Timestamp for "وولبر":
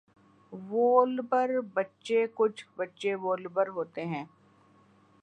0.53-1.49, 3.15-3.67